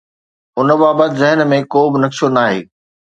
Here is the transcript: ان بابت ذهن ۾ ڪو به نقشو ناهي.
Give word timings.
ان 0.59 0.69
بابت 0.81 1.11
ذهن 1.21 1.39
۾ 1.51 1.59
ڪو 1.73 1.81
به 1.91 1.97
نقشو 2.03 2.27
ناهي. 2.37 2.61